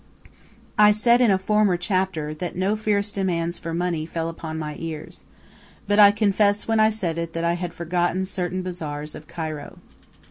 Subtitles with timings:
[0.79, 4.75] I said, in a former chapter, that no fierce demands for money fell upon my
[4.79, 5.25] ears.
[5.85, 9.77] But I confess, when I said it, that I had forgotten certain bazaars of Cairo.